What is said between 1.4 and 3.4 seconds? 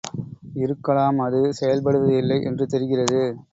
செயல்படுவது இல்லை என்று தெரிகிறது.